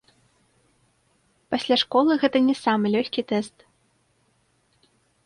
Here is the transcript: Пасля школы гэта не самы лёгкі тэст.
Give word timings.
Пасля 1.53 1.75
школы 1.83 2.11
гэта 2.23 2.37
не 2.47 2.55
самы 2.63 2.85
лёгкі 2.95 3.21
тэст. 3.33 3.55